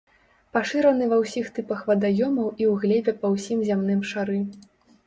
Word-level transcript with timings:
Пашыраны 0.55 1.09
ва 1.11 1.19
ўсіх 1.23 1.51
тыпах 1.59 1.83
вадаёмаў 1.91 2.49
і 2.61 2.63
ў 2.71 2.73
глебе 2.87 3.17
па 3.23 3.33
ўсім 3.37 3.65
зямным 3.71 4.01
шары. 4.13 4.39